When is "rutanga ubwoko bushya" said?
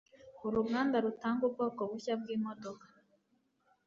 1.05-2.13